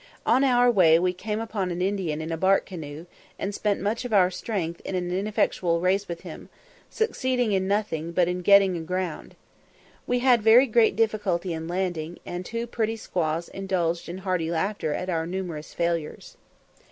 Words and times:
On 0.25 0.43
our 0.43 0.71
way 0.71 0.97
we 0.97 1.13
came 1.13 1.39
upon 1.39 1.69
an 1.69 1.79
Indian 1.79 2.21
in 2.23 2.31
a 2.31 2.35
bark 2.35 2.65
canoe, 2.65 3.05
and 3.37 3.53
spent 3.53 3.79
much 3.79 4.03
of 4.03 4.11
our 4.11 4.31
strength 4.31 4.81
in 4.83 4.95
an 4.95 5.11
ineffectual 5.11 5.79
race 5.79 6.07
with 6.07 6.21
him, 6.21 6.49
succeeding 6.89 7.51
in 7.51 7.67
nothing 7.67 8.11
but 8.11 8.27
in 8.27 8.41
getting 8.41 8.75
aground. 8.75 9.35
We 10.07 10.17
had 10.17 10.41
very 10.41 10.65
great 10.65 10.95
difficulty 10.95 11.53
in 11.53 11.67
landing, 11.67 12.17
and 12.25 12.43
two 12.43 12.65
pretty 12.65 12.95
squaws 12.95 13.47
indulged 13.47 14.09
in 14.09 14.17
hearty 14.25 14.49
laughter 14.49 14.91
at 14.95 15.07
our 15.07 15.27
numerous 15.27 15.71
failures. 15.75 16.35